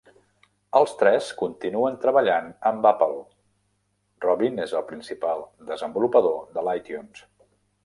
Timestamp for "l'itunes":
6.71-7.25